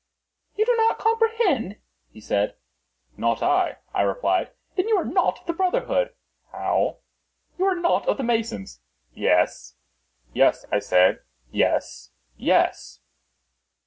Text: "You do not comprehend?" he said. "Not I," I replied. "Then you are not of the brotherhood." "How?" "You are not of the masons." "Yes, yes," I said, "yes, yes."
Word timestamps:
"You 0.55 0.65
do 0.65 0.73
not 0.77 0.97
comprehend?" 0.97 1.75
he 2.09 2.19
said. 2.19 2.55
"Not 3.17 3.43
I," 3.43 3.77
I 3.93 4.01
replied. 4.01 4.49
"Then 4.75 4.87
you 4.87 4.97
are 4.97 5.05
not 5.05 5.41
of 5.41 5.45
the 5.45 5.53
brotherhood." 5.53 6.15
"How?" 6.51 6.97
"You 7.59 7.65
are 7.65 7.75
not 7.75 8.07
of 8.07 8.17
the 8.17 8.23
masons." 8.23 8.81
"Yes, 9.13 9.75
yes," 10.33 10.65
I 10.71 10.79
said, 10.79 11.19
"yes, 11.51 12.09
yes." 12.35 13.01